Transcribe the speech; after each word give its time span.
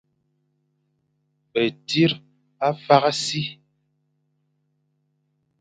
Betsir 1.51 2.11
ba 2.57 2.67
fakh 2.85 3.09
si. 3.23 3.41